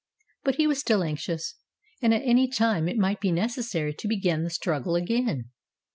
But 0.43 0.55
he 0.55 0.65
was 0.65 0.79
still 0.79 1.03
anxious; 1.03 1.57
at 2.01 2.11
any 2.11 2.47
time 2.47 2.89
it 2.89 2.97
might 2.97 3.21
be 3.21 3.31
necessary 3.31 3.93
to 3.93 4.07
begin 4.07 4.41
the 4.41 4.49
struggle 4.49 4.95
again. 4.95 5.51